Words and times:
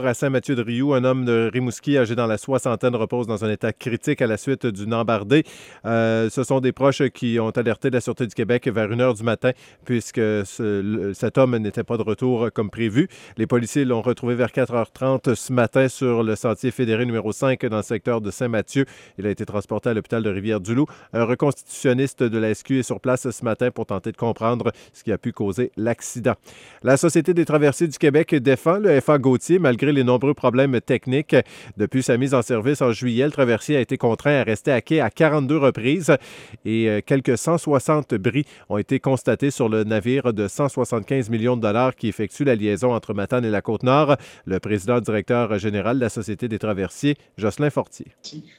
À 0.00 0.14
Saint-Mathieu-de-Rioux, 0.14 0.94
un 0.94 1.02
homme 1.02 1.24
de 1.24 1.50
Rimouski 1.52 1.98
âgé 1.98 2.14
dans 2.14 2.28
la 2.28 2.38
soixantaine 2.38 2.94
repose 2.94 3.26
dans 3.26 3.44
un 3.44 3.50
état 3.50 3.72
critique 3.72 4.22
à 4.22 4.28
la 4.28 4.36
suite 4.36 4.64
d'une 4.64 4.94
embardée. 4.94 5.42
Euh, 5.86 6.30
ce 6.30 6.44
sont 6.44 6.60
des 6.60 6.70
proches 6.70 7.02
qui 7.08 7.40
ont 7.40 7.50
alerté 7.50 7.90
la 7.90 8.00
Sûreté 8.00 8.28
du 8.28 8.32
Québec 8.36 8.68
vers 8.68 8.92
1 8.92 9.00
heure 9.00 9.14
du 9.14 9.24
matin 9.24 9.50
puisque 9.84 10.20
ce, 10.20 11.10
cet 11.16 11.36
homme 11.36 11.56
n'était 11.56 11.82
pas 11.82 11.96
de 11.96 12.04
retour 12.04 12.50
comme 12.54 12.70
prévu. 12.70 13.08
Les 13.38 13.48
policiers 13.48 13.84
l'ont 13.84 14.00
retrouvé 14.00 14.36
vers 14.36 14.50
4h30 14.50 15.34
ce 15.34 15.52
matin 15.52 15.88
sur 15.88 16.22
le 16.22 16.36
sentier 16.36 16.70
fédéré 16.70 17.04
numéro 17.04 17.32
5 17.32 17.66
dans 17.66 17.78
le 17.78 17.82
secteur 17.82 18.20
de 18.20 18.30
Saint-Mathieu. 18.30 18.86
Il 19.18 19.26
a 19.26 19.30
été 19.30 19.44
transporté 19.46 19.88
à 19.88 19.94
l'hôpital 19.94 20.22
de 20.22 20.30
Rivière-du-Loup. 20.30 20.86
Un 21.12 21.24
reconstitutionniste 21.24 22.22
de 22.22 22.38
la 22.38 22.54
SQ 22.54 22.70
est 22.70 22.82
sur 22.84 23.00
place 23.00 23.28
ce 23.28 23.44
matin 23.44 23.72
pour 23.72 23.86
tenter 23.86 24.12
de 24.12 24.16
comprendre 24.16 24.70
ce 24.92 25.02
qui 25.02 25.10
a 25.10 25.18
pu 25.18 25.32
causer 25.32 25.72
l'accident. 25.76 26.34
La 26.84 26.96
Société 26.96 27.34
des 27.34 27.44
traversiers 27.44 27.88
du 27.88 27.98
Québec 27.98 28.32
défend 28.36 28.78
le 28.78 29.00
FA 29.00 29.18
Gauthier 29.18 29.58
malgré 29.58 29.87
les 29.92 30.04
nombreux 30.04 30.34
problèmes 30.34 30.80
techniques. 30.80 31.36
Depuis 31.76 32.02
sa 32.02 32.16
mise 32.16 32.34
en 32.34 32.42
service 32.42 32.82
en 32.82 32.92
juillet, 32.92 33.24
le 33.24 33.32
traversier 33.32 33.76
a 33.76 33.80
été 33.80 33.96
contraint 33.96 34.40
à 34.40 34.42
rester 34.42 34.72
à 34.72 34.80
quai 34.80 35.00
à 35.00 35.10
42 35.10 35.56
reprises 35.56 36.16
et 36.64 36.88
euh, 36.88 37.00
quelques 37.04 37.38
160 37.38 38.14
bris 38.14 38.44
ont 38.68 38.78
été 38.78 39.00
constatés 39.00 39.50
sur 39.50 39.68
le 39.68 39.84
navire 39.84 40.32
de 40.32 40.48
175 40.48 41.30
millions 41.30 41.56
de 41.56 41.62
dollars 41.62 41.94
qui 41.94 42.08
effectue 42.08 42.44
la 42.44 42.54
liaison 42.54 42.92
entre 42.94 43.14
Matane 43.14 43.44
et 43.44 43.50
la 43.50 43.62
Côte-Nord. 43.62 44.16
Le 44.44 44.60
président 44.60 45.00
directeur 45.00 45.58
général 45.58 45.96
de 45.96 46.02
la 46.02 46.08
Société 46.08 46.48
des 46.48 46.58
traversiers, 46.58 47.16
Jocelyn 47.36 47.70
Fortier. 47.70 48.06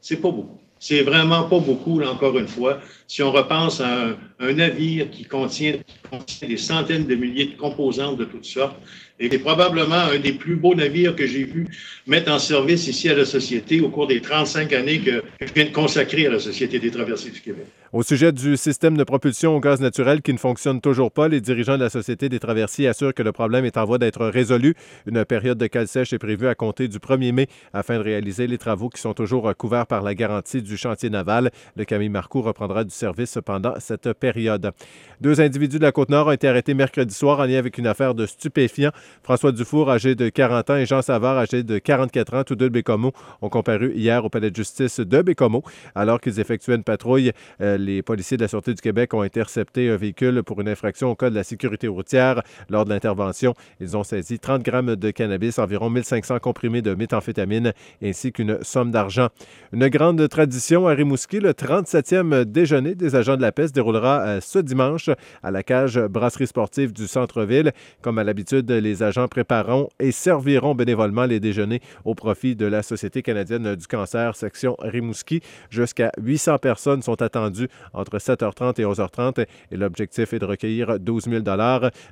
C'est 0.00 0.16
pas 0.16 0.30
beaucoup. 0.30 0.58
C'est 0.84 1.02
vraiment 1.02 1.44
pas 1.44 1.60
beaucoup, 1.60 2.00
là, 2.00 2.10
encore 2.10 2.36
une 2.36 2.48
fois. 2.48 2.80
Si 3.06 3.22
on 3.22 3.30
repense 3.30 3.80
à 3.80 4.16
un, 4.40 4.52
navire 4.52 5.08
qui 5.12 5.24
contient, 5.24 5.76
contient, 6.10 6.48
des 6.48 6.56
centaines 6.56 7.06
de 7.06 7.14
milliers 7.14 7.46
de 7.46 7.56
composantes 7.56 8.16
de 8.16 8.24
toutes 8.24 8.46
sortes, 8.46 8.74
et 9.20 9.30
c'est 9.30 9.38
probablement 9.38 9.94
un 9.94 10.18
des 10.18 10.32
plus 10.32 10.56
beaux 10.56 10.74
navires 10.74 11.14
que 11.14 11.24
j'ai 11.24 11.44
vu 11.44 11.68
mettre 12.08 12.32
en 12.32 12.40
service 12.40 12.88
ici 12.88 13.08
à 13.08 13.14
la 13.14 13.24
Société 13.24 13.80
au 13.80 13.90
cours 13.90 14.08
des 14.08 14.20
35 14.20 14.72
années 14.72 14.98
que 14.98 15.22
je 15.40 15.52
viens 15.54 15.66
de 15.66 15.70
consacrer 15.70 16.26
à 16.26 16.30
la 16.30 16.40
Société 16.40 16.80
des 16.80 16.90
traversées 16.90 17.30
du 17.30 17.40
Québec. 17.40 17.66
Au 17.92 18.02
sujet 18.02 18.32
du 18.32 18.56
système 18.56 18.96
de 18.96 19.04
propulsion 19.04 19.54
au 19.54 19.60
gaz 19.60 19.78
naturel 19.82 20.22
qui 20.22 20.32
ne 20.32 20.38
fonctionne 20.38 20.80
toujours 20.80 21.12
pas, 21.12 21.28
les 21.28 21.42
dirigeants 21.42 21.76
de 21.76 21.82
la 21.82 21.90
Société 21.90 22.30
des 22.30 22.40
traversiers 22.40 22.88
assurent 22.88 23.12
que 23.12 23.22
le 23.22 23.32
problème 23.32 23.66
est 23.66 23.76
en 23.76 23.84
voie 23.84 23.98
d'être 23.98 24.24
résolu. 24.24 24.74
Une 25.04 25.26
période 25.26 25.58
de 25.58 25.66
cale 25.66 25.86
sèche 25.86 26.14
est 26.14 26.18
prévue 26.18 26.48
à 26.48 26.54
compter 26.54 26.88
du 26.88 26.96
1er 26.96 27.32
mai 27.32 27.48
afin 27.74 27.98
de 27.98 28.02
réaliser 28.02 28.46
les 28.46 28.56
travaux 28.56 28.88
qui 28.88 28.98
sont 28.98 29.12
toujours 29.12 29.54
couverts 29.58 29.86
par 29.86 30.00
la 30.00 30.14
garantie 30.14 30.62
du 30.62 30.78
chantier 30.78 31.10
naval. 31.10 31.50
Le 31.76 31.84
Camille 31.84 32.08
Marcoux 32.08 32.40
reprendra 32.40 32.84
du 32.84 32.94
service 32.94 33.38
pendant 33.44 33.74
cette 33.78 34.14
période. 34.14 34.72
Deux 35.20 35.42
individus 35.42 35.78
de 35.78 35.84
la 35.84 35.92
Côte-Nord 35.92 36.28
ont 36.28 36.32
été 36.32 36.48
arrêtés 36.48 36.72
mercredi 36.72 37.14
soir 37.14 37.40
en 37.40 37.44
lien 37.44 37.58
avec 37.58 37.76
une 37.76 37.86
affaire 37.86 38.14
de 38.14 38.24
stupéfiants. 38.24 38.92
François 39.22 39.52
Dufour, 39.52 39.90
âgé 39.90 40.14
de 40.14 40.30
40 40.30 40.70
ans, 40.70 40.76
et 40.76 40.86
Jean 40.86 41.02
Savard, 41.02 41.36
âgé 41.36 41.62
de 41.62 41.78
44 41.78 42.34
ans, 42.36 42.42
tous 42.42 42.56
deux 42.56 42.70
de 42.70 42.72
Bécomo, 42.72 43.12
ont 43.42 43.50
comparu 43.50 43.92
hier 43.94 44.24
au 44.24 44.30
palais 44.30 44.50
de 44.50 44.56
justice 44.56 44.98
de 44.98 45.20
Bécomo. 45.20 45.62
Alors 45.94 46.22
qu'ils 46.22 46.40
effectuaient 46.40 46.76
une 46.76 46.84
patrouille, 46.84 47.32
euh, 47.60 47.81
les 47.84 48.02
policiers 48.02 48.36
de 48.36 48.42
la 48.42 48.48
Sûreté 48.48 48.74
du 48.74 48.80
Québec 48.80 49.12
ont 49.14 49.22
intercepté 49.22 49.90
un 49.90 49.96
véhicule 49.96 50.42
pour 50.42 50.60
une 50.60 50.68
infraction 50.68 51.10
au 51.10 51.14
code 51.14 51.32
de 51.32 51.38
la 51.38 51.44
sécurité 51.44 51.88
routière. 51.88 52.42
Lors 52.70 52.84
de 52.84 52.90
l'intervention, 52.90 53.54
ils 53.80 53.96
ont 53.96 54.04
saisi 54.04 54.38
30 54.38 54.62
grammes 54.62 54.96
de 54.96 55.10
cannabis, 55.10 55.58
environ 55.58 55.90
1500 55.90 56.38
comprimés 56.38 56.82
de 56.82 56.94
méthamphétamine, 56.94 57.72
ainsi 58.02 58.32
qu'une 58.32 58.58
somme 58.62 58.90
d'argent. 58.90 59.28
Une 59.72 59.88
grande 59.88 60.28
tradition 60.28 60.86
à 60.86 60.94
Rimouski, 60.94 61.40
le 61.40 61.52
37e 61.52 62.44
déjeuner 62.44 62.94
des 62.94 63.14
agents 63.16 63.36
de 63.36 63.42
la 63.42 63.52
paix 63.52 63.68
se 63.68 63.72
déroulera 63.72 64.22
euh, 64.22 64.40
ce 64.40 64.58
dimanche 64.58 65.10
à 65.42 65.50
la 65.50 65.62
cage 65.62 65.98
brasserie 65.98 66.46
sportive 66.46 66.92
du 66.92 67.06
centre-ville. 67.06 67.72
Comme 68.00 68.18
à 68.18 68.24
l'habitude, 68.24 68.70
les 68.70 69.02
agents 69.02 69.28
prépareront 69.28 69.88
et 69.98 70.12
serviront 70.12 70.74
bénévolement 70.74 71.24
les 71.24 71.40
déjeuners 71.40 71.80
au 72.04 72.14
profit 72.14 72.56
de 72.56 72.66
la 72.66 72.82
Société 72.82 73.22
canadienne 73.22 73.74
du 73.74 73.86
cancer, 73.86 74.36
section 74.36 74.76
Rimouski. 74.78 75.40
Jusqu'à 75.70 76.12
800 76.20 76.58
personnes 76.58 77.02
sont 77.02 77.20
attendues 77.22 77.68
entre 77.92 78.18
7h30 78.18 78.80
et 78.80 78.84
11h30 78.84 79.46
et 79.70 79.76
l'objectif 79.76 80.32
est 80.32 80.38
de 80.38 80.44
recueillir 80.44 80.98
12 80.98 81.24
000 81.24 81.42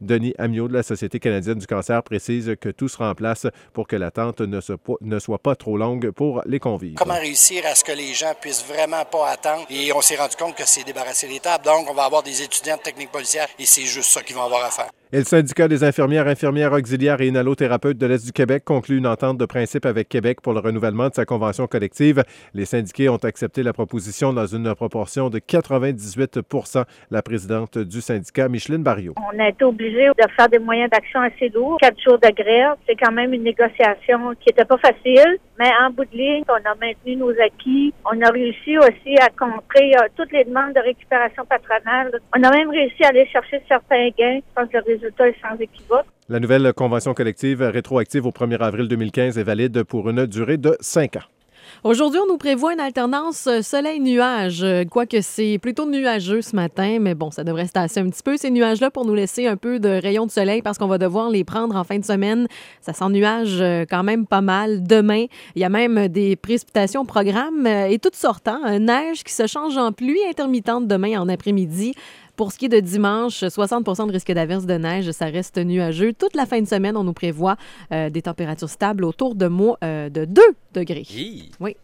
Denis 0.00 0.34
Amiot 0.38 0.68
de 0.68 0.74
la 0.74 0.82
Société 0.82 1.20
canadienne 1.20 1.58
du 1.58 1.66
cancer 1.66 2.02
précise 2.02 2.54
que 2.60 2.68
tout 2.68 2.88
sera 2.88 3.10
en 3.10 3.14
place 3.14 3.46
pour 3.72 3.86
que 3.86 3.96
l'attente 3.96 4.40
ne, 4.40 4.60
ne 5.00 5.18
soit 5.18 5.38
pas 5.38 5.56
trop 5.56 5.76
longue 5.76 6.10
pour 6.10 6.42
les 6.46 6.60
convives. 6.60 6.94
Comment 6.94 7.18
réussir 7.18 7.64
à 7.66 7.74
ce 7.74 7.84
que 7.84 7.92
les 7.92 8.14
gens 8.14 8.32
puissent 8.40 8.64
vraiment 8.66 9.04
pas 9.04 9.30
attendre? 9.30 9.66
Et 9.70 9.92
on 9.92 10.00
s'est 10.00 10.16
rendu 10.16 10.36
compte 10.36 10.54
que 10.54 10.66
c'est 10.66 10.84
débarrasser 10.84 11.28
les 11.28 11.40
tables. 11.40 11.64
Donc, 11.64 11.88
on 11.90 11.94
va 11.94 12.04
avoir 12.04 12.22
des 12.22 12.42
étudiants 12.42 12.76
de 12.76 12.82
technique 12.82 13.10
policière 13.10 13.48
et 13.58 13.66
c'est 13.66 13.82
juste 13.82 14.10
ça 14.10 14.22
qu'ils 14.22 14.36
vont 14.36 14.44
avoir 14.44 14.64
à 14.64 14.70
faire. 14.70 14.90
Et 15.16 15.20
le 15.20 15.24
syndicat 15.24 15.66
des 15.66 15.82
infirmières, 15.82 16.28
infirmières 16.28 16.74
auxiliaires 16.74 17.22
et 17.22 17.28
inhalothérapeutes 17.28 17.96
de 17.96 18.04
l'Est 18.04 18.26
du 18.26 18.32
Québec 18.32 18.64
conclut 18.66 18.98
une 18.98 19.06
entente 19.06 19.38
de 19.38 19.46
principe 19.46 19.86
avec 19.86 20.10
Québec 20.10 20.42
pour 20.42 20.52
le 20.52 20.60
renouvellement 20.60 21.08
de 21.08 21.14
sa 21.14 21.24
convention 21.24 21.66
collective. 21.66 22.22
Les 22.52 22.66
syndiqués 22.66 23.08
ont 23.08 23.16
accepté 23.16 23.62
la 23.62 23.72
proposition 23.72 24.34
dans 24.34 24.44
une 24.44 24.74
proportion 24.74 25.30
de 25.30 25.38
98 25.38 26.38
La 27.10 27.22
présidente 27.22 27.78
du 27.78 28.02
syndicat, 28.02 28.50
Micheline 28.50 28.82
Barriot. 28.82 29.14
On 29.16 29.38
a 29.42 29.48
été 29.48 29.64
obligé 29.64 30.08
de 30.08 30.30
faire 30.36 30.50
des 30.50 30.58
moyens 30.58 30.90
d'action 30.90 31.22
assez 31.22 31.48
lourds. 31.48 31.78
Quatre 31.80 31.98
jours 31.98 32.18
de 32.18 32.28
grève, 32.34 32.74
c'est 32.86 32.96
quand 32.96 33.12
même 33.12 33.32
une 33.32 33.44
négociation 33.44 34.34
qui 34.38 34.50
n'était 34.50 34.66
pas 34.66 34.76
facile, 34.76 35.38
mais 35.58 35.70
en 35.82 35.92
bout 35.92 36.04
de 36.04 36.14
ligne, 36.14 36.44
on 36.46 36.70
a 36.70 36.74
maintenu 36.78 37.16
nos 37.16 37.32
acquis. 37.40 37.94
On 38.04 38.20
a 38.20 38.28
réussi 38.28 38.76
aussi 38.76 39.16
à 39.18 39.30
contrer 39.30 39.96
euh, 39.96 40.08
toutes 40.14 40.32
les 40.32 40.44
demandes 40.44 40.74
de 40.74 40.80
récupération 40.80 41.46
patronale. 41.46 42.20
On 42.36 42.42
a 42.42 42.50
même 42.50 42.68
réussi 42.68 43.02
à 43.02 43.08
aller 43.08 43.26
chercher 43.28 43.62
certains 43.66 44.10
gains. 44.10 44.40
Je 44.40 44.54
pense 44.54 44.68
que 44.68 44.76
le 44.76 44.82
résultat 44.84 45.05
est 45.06 45.34
sans 45.40 45.56
équivoque. 45.58 46.06
La 46.28 46.40
nouvelle 46.40 46.72
convention 46.72 47.14
collective 47.14 47.62
rétroactive 47.62 48.26
au 48.26 48.30
1er 48.30 48.58
avril 48.58 48.88
2015 48.88 49.38
est 49.38 49.44
valide 49.44 49.82
pour 49.84 50.08
une 50.10 50.26
durée 50.26 50.56
de 50.56 50.76
cinq 50.80 51.16
ans. 51.16 51.26
Aujourd'hui, 51.84 52.20
on 52.22 52.26
nous 52.26 52.38
prévoit 52.38 52.72
une 52.72 52.80
alternance 52.80 53.48
soleil-nuage, 53.62 54.64
quoique 54.90 55.20
c'est 55.20 55.58
plutôt 55.58 55.86
nuageux 55.86 56.42
ce 56.42 56.56
matin, 56.56 56.98
mais 57.00 57.14
bon, 57.14 57.30
ça 57.30 57.44
devrait 57.44 57.66
se 57.66 57.72
tasser 57.72 58.00
un 58.00 58.08
petit 58.08 58.22
peu 58.22 58.36
ces 58.36 58.50
nuages-là 58.50 58.90
pour 58.90 59.04
nous 59.04 59.14
laisser 59.14 59.46
un 59.46 59.56
peu 59.56 59.78
de 59.78 59.88
rayons 59.88 60.26
de 60.26 60.30
soleil 60.30 60.62
parce 60.62 60.78
qu'on 60.78 60.86
va 60.86 60.98
devoir 60.98 61.28
les 61.28 61.44
prendre 61.44 61.76
en 61.76 61.84
fin 61.84 61.98
de 61.98 62.04
semaine. 62.04 62.46
Ça 62.80 62.92
sent 62.92 63.08
nuage 63.10 63.62
quand 63.90 64.02
même 64.02 64.26
pas 64.26 64.40
mal. 64.40 64.82
Demain, 64.82 65.26
il 65.54 65.62
y 65.62 65.64
a 65.64 65.68
même 65.68 66.08
des 66.08 66.36
précipitations 66.36 67.02
au 67.02 67.04
programme 67.04 67.66
et 67.66 67.98
toutes 67.98 68.16
sortes. 68.16 68.48
Hein? 68.48 68.78
Neige 68.78 69.22
qui 69.22 69.32
se 69.32 69.46
change 69.46 69.76
en 69.76 69.92
pluie 69.92 70.20
intermittente 70.28 70.86
demain 70.86 71.20
en 71.20 71.28
après-midi. 71.28 71.94
Pour 72.36 72.52
ce 72.52 72.58
qui 72.58 72.66
est 72.66 72.68
de 72.68 72.80
dimanche, 72.80 73.42
60% 73.42 74.06
de 74.08 74.12
risque 74.12 74.30
d'averse 74.32 74.66
de 74.66 74.74
neige, 74.74 75.10
ça 75.12 75.26
reste 75.26 75.56
nuageux. 75.58 76.12
Toute 76.12 76.34
la 76.36 76.44
fin 76.46 76.60
de 76.60 76.66
semaine, 76.66 76.96
on 76.96 77.04
nous 77.04 77.14
prévoit 77.14 77.56
euh, 77.92 78.10
des 78.10 78.22
températures 78.22 78.68
stables 78.68 79.04
autour 79.04 79.34
de, 79.34 79.46
mo- 79.48 79.76
euh, 79.82 80.10
de 80.10 80.24
2 80.26 80.42
degrés. 80.74 81.04
Oui. 81.60 81.76